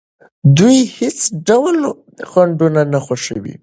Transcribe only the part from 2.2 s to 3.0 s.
خنډونه نه